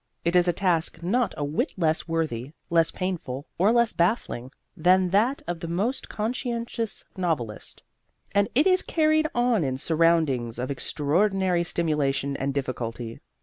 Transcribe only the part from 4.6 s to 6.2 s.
than that of the most